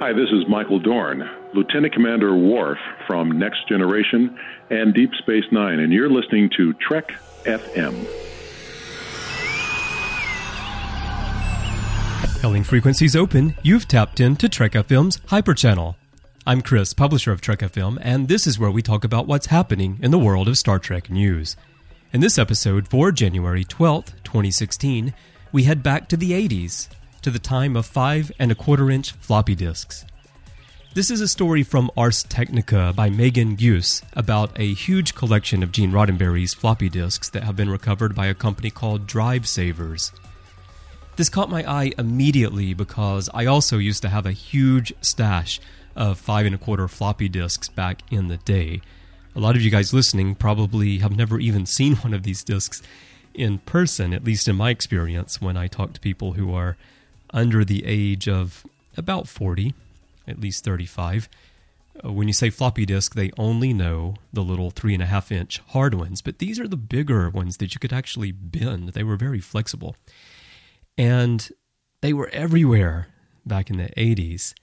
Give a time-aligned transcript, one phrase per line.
[0.00, 2.78] Hi, this is Michael Dorn, Lieutenant Commander Worf
[3.08, 4.38] from Next Generation
[4.70, 7.10] and Deep Space Nine, and you're listening to Trek
[7.42, 8.06] FM.
[12.40, 15.96] Hailing frequencies open, you've tapped into Trek FM's Hyper Channel.
[16.46, 19.98] I'm Chris, publisher of Trek FM, and this is where we talk about what's happening
[20.00, 21.56] in the world of Star Trek news.
[22.12, 25.12] In this episode for January 12th, 2016,
[25.50, 26.88] we head back to the 80s
[27.22, 30.04] to the time of five and a quarter inch floppy disks.
[30.94, 35.70] This is a story from Ars Technica by Megan Geuss about a huge collection of
[35.70, 40.10] Gene Roddenberry's floppy disks that have been recovered by a company called DriveSavers.
[41.16, 45.60] This caught my eye immediately because I also used to have a huge stash
[45.94, 48.80] of five and a quarter floppy disks back in the day.
[49.36, 52.82] A lot of you guys listening probably have never even seen one of these disks
[53.34, 56.76] in person, at least in my experience, when I talk to people who are
[57.30, 59.74] under the age of about 40,
[60.26, 61.28] at least 35.
[62.04, 65.32] Uh, when you say floppy disk, they only know the little three and a half
[65.32, 68.90] inch hard ones, but these are the bigger ones that you could actually bend.
[68.90, 69.96] They were very flexible.
[70.96, 71.48] And
[72.00, 73.08] they were everywhere
[73.46, 74.54] back in the 80s.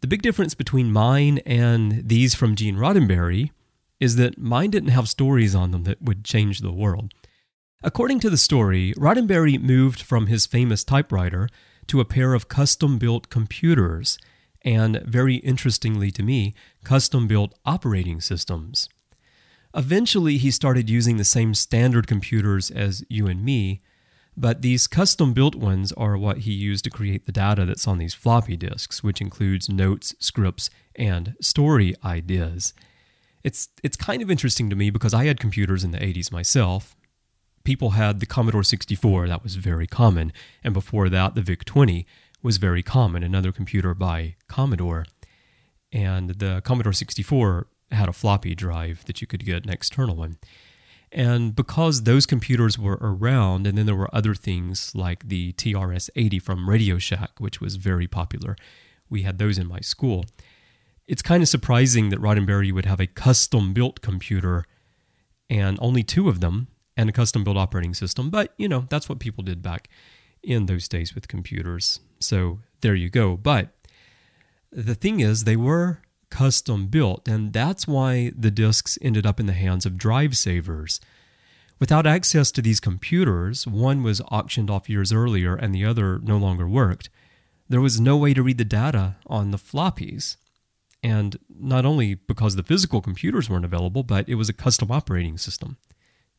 [0.00, 3.50] The big difference between mine and these from Gene Roddenberry
[3.98, 7.12] is that mine didn't have stories on them that would change the world.
[7.82, 11.48] According to the story, Roddenberry moved from his famous typewriter
[11.88, 14.18] to a pair of custom built computers
[14.62, 18.88] and, very interestingly to me, custom built operating systems.
[19.74, 23.82] Eventually, he started using the same standard computers as you and me,
[24.36, 27.98] but these custom built ones are what he used to create the data that's on
[27.98, 32.72] these floppy disks, which includes notes, scripts, and story ideas.
[33.44, 36.96] It's, it's kind of interesting to me because I had computers in the 80s myself,
[37.68, 40.32] people had the Commodore 64, that was very common.
[40.64, 42.06] And before that, the VIC 20
[42.42, 45.04] was very common, another computer by Commodore.
[45.92, 50.38] And the Commodore 64 had a floppy drive that you could get an external one.
[51.12, 56.08] And because those computers were around, and then there were other things like the TRS
[56.16, 58.56] 80 from Radio Shack, which was very popular,
[59.10, 60.24] we had those in my school.
[61.06, 64.64] It's kind of surprising that Roddenberry would have a custom built computer
[65.50, 66.68] and only two of them
[66.98, 68.28] and a custom built operating system.
[68.28, 69.88] But, you know, that's what people did back
[70.42, 72.00] in those days with computers.
[72.18, 73.36] So there you go.
[73.36, 73.68] But
[74.72, 79.46] the thing is, they were custom built, and that's why the disks ended up in
[79.46, 80.98] the hands of DriveSavers.
[81.78, 86.36] Without access to these computers, one was auctioned off years earlier and the other no
[86.36, 87.08] longer worked.
[87.68, 90.36] There was no way to read the data on the floppies.
[91.00, 95.38] And not only because the physical computers weren't available, but it was a custom operating
[95.38, 95.76] system.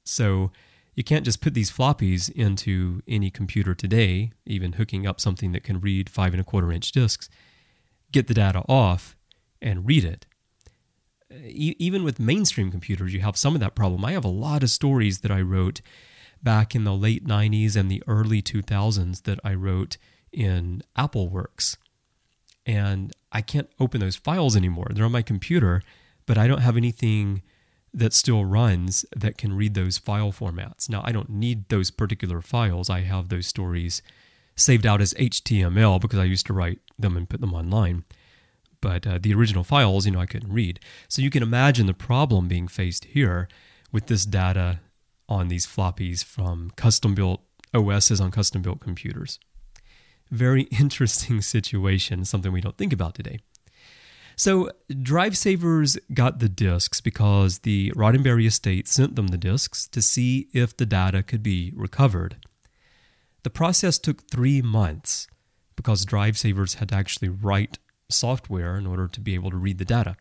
[0.09, 0.51] So
[0.95, 5.63] you can't just put these floppies into any computer today, even hooking up something that
[5.63, 7.29] can read five and a quarter inch disks,
[8.11, 9.15] get the data off
[9.61, 10.25] and read it.
[11.45, 14.03] even with mainstream computers, you have some of that problem.
[14.03, 15.81] I have a lot of stories that I wrote
[16.41, 19.97] back in the late 90s and the early 2000s that I wrote
[20.31, 21.77] in AppleWorks.
[22.65, 24.87] And I can't open those files anymore.
[24.91, 25.83] They're on my computer,
[26.25, 27.43] but I don't have anything
[27.93, 30.89] that still runs that can read those file formats.
[30.89, 32.89] Now, I don't need those particular files.
[32.89, 34.01] I have those stories
[34.55, 38.03] saved out as HTML because I used to write them and put them online.
[38.81, 40.79] But uh, the original files, you know, I couldn't read.
[41.07, 43.47] So you can imagine the problem being faced here
[43.91, 44.79] with this data
[45.27, 47.41] on these floppies from custom built
[47.73, 49.39] OSs on custom built computers.
[50.31, 53.39] Very interesting situation, something we don't think about today.
[54.39, 60.47] So, DriveSavers got the disks because the Roddenberry estate sent them the disks to see
[60.53, 62.37] if the data could be recovered.
[63.43, 65.27] The process took three months
[65.75, 69.83] because DriveSavers had to actually write software in order to be able to read the
[69.83, 70.15] data.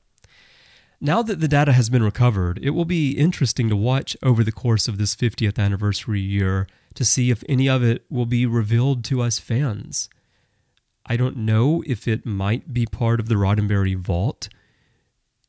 [1.00, 4.50] Now that the data has been recovered, it will be interesting to watch over the
[4.50, 9.04] course of this 50th anniversary year to see if any of it will be revealed
[9.04, 10.08] to us fans.
[11.10, 14.50] I don't know if it might be part of the Roddenberry vault.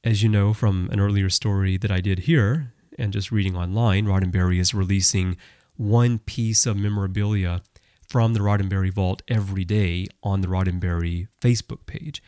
[0.06, 4.06] As you know from an earlier story that I did here, and just reading online,
[4.06, 5.36] Roddenberry is releasing
[5.75, 7.62] one piece of memorabilia
[8.07, 12.24] from the Roddenberry vault every day on the Roddenberry Facebook page.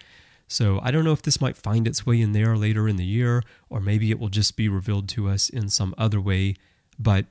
[0.50, 3.06] So I don't know if this might find its way in there later in the
[3.06, 6.56] year, or maybe it will just be revealed to us in some other way,
[7.00, 7.27] but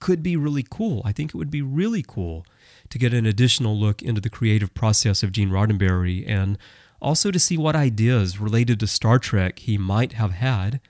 [0.00, 1.02] could be really cool.
[1.04, 2.46] I think it would be really cool
[2.90, 6.58] to get an additional look into the creative process of Gene Roddenberry and
[7.00, 10.80] also to see what ideas related to Star Trek he might have had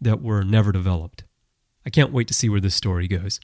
[0.00, 1.24] that were never developed.
[1.84, 3.40] I can't wait to see where this story goes.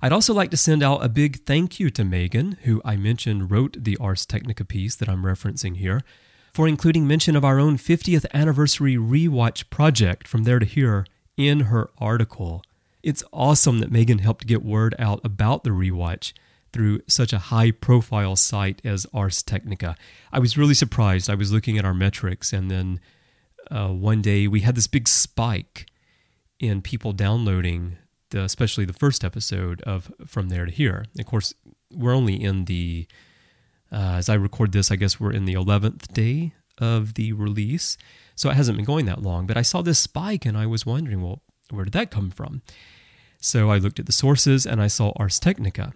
[0.00, 3.50] I'd also like to send out a big thank you to Megan, who I mentioned
[3.50, 6.02] wrote the Ars Technica piece that I'm referencing here,
[6.52, 11.06] for including mention of our own 50th anniversary rewatch project from there to here
[11.36, 12.62] in her article.
[13.02, 16.32] It's awesome that Megan helped get word out about the rewatch
[16.72, 19.96] through such a high profile site as Ars Technica.
[20.32, 21.28] I was really surprised.
[21.28, 23.00] I was looking at our metrics, and then
[23.70, 25.86] uh, one day we had this big spike
[26.58, 27.96] in people downloading,
[28.30, 31.04] the, especially the first episode of From There to Here.
[31.18, 31.54] Of course,
[31.92, 33.06] we're only in the,
[33.90, 37.98] uh, as I record this, I guess we're in the 11th day of the release.
[38.34, 39.46] So it hasn't been going that long.
[39.46, 42.62] But I saw this spike and I was wondering, well, where did that come from?
[43.40, 45.92] So I looked at the sources and I saw Ars Technica.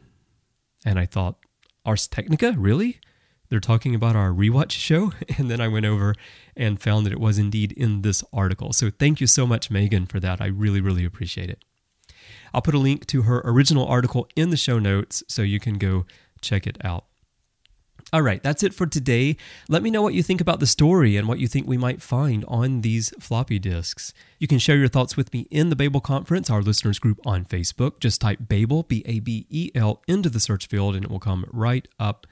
[0.87, 1.37] And I thought,
[1.85, 2.55] Ars Technica?
[2.57, 3.01] Really?
[3.49, 5.13] They're talking about our rewatch show?
[5.39, 6.15] And then I went over
[6.57, 8.73] and found that it was indeed in this article.
[8.73, 10.41] So thank you so much, Megan, for that.
[10.41, 11.65] I really, really appreciate it.
[12.55, 15.75] I'll put a link to her original article in the show notes so you can
[15.75, 16.07] go
[16.41, 17.06] check it out.
[18.13, 19.37] All right, that's it for today.
[19.69, 22.01] Let me know what you think about the story and what you think we might
[22.01, 24.15] find on these floppy disks.
[24.39, 27.45] You can share your thoughts with me in the Babel Conference, our listeners group on
[27.45, 27.99] Facebook.
[27.99, 31.19] Just type Babel, B A B E L, into the search field and it will
[31.19, 32.29] come right up.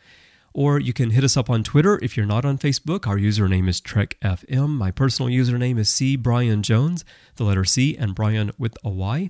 [0.52, 3.08] Or you can hit us up on Twitter if you're not on Facebook.
[3.08, 4.68] Our username is TrekFM.
[4.68, 6.14] My personal username is C.
[6.14, 7.04] Bryan Jones,
[7.34, 9.28] the letter C, and Bryan with a Y.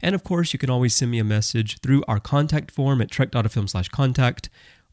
[0.00, 3.10] And of course, you can always send me a message through our contact form at
[3.10, 4.48] trek.fm slash contact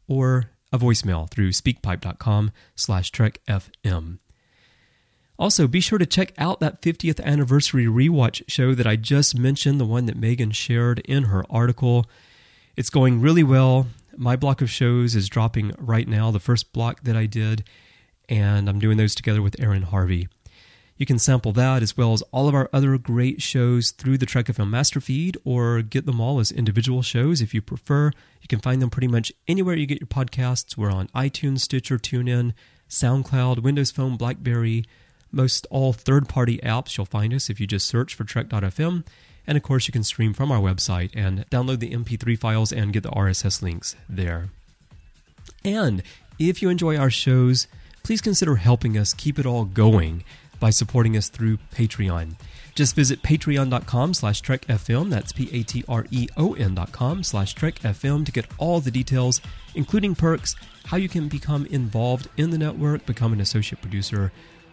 [0.08, 4.18] or a voicemail through speakpipe.com slash trekfm.
[5.38, 9.80] Also, be sure to check out that 50th anniversary rewatch show that I just mentioned,
[9.80, 12.06] the one that Megan shared in her article.
[12.76, 13.86] It's going really well.
[14.16, 17.62] My block of shows is dropping right now, the first block that I did,
[18.28, 20.28] and I'm doing those together with Aaron Harvey.
[20.98, 24.26] You can sample that as well as all of our other great shows through the
[24.26, 28.10] Trek FM Master Feed or get them all as individual shows if you prefer.
[28.42, 30.76] You can find them pretty much anywhere you get your podcasts.
[30.76, 32.52] We're on iTunes, Stitcher, TuneIn,
[32.90, 34.84] SoundCloud, Windows Phone, Blackberry,
[35.30, 36.96] most all third party apps.
[36.96, 39.06] You'll find us if you just search for Trek.fm.
[39.46, 42.92] And of course, you can stream from our website and download the MP3 files and
[42.92, 44.48] get the RSS links there.
[45.64, 46.02] And
[46.40, 47.68] if you enjoy our shows,
[48.02, 50.24] please consider helping us keep it all going
[50.58, 52.34] by supporting us through Patreon.
[52.74, 58.92] Just visit patreon.com slash trekfm, that's P-A-T-R-E-O-N dot com slash trekfm to get all the
[58.92, 59.40] details,
[59.74, 64.30] including perks, how you can become involved in the network, become an associate producer,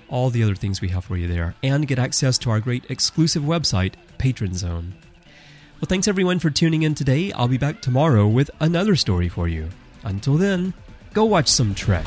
[0.08, 2.86] all the other things we have for you there, and get access to our great
[2.90, 4.94] exclusive website, Patron Zone.
[5.82, 7.32] Well, thanks everyone for tuning in today.
[7.32, 9.70] I'll be back tomorrow with another story for you.
[10.04, 10.74] Until then,
[11.14, 12.06] go watch some Trek.